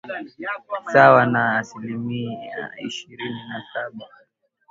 [0.93, 4.09] sawa na asilimia ishirini na saba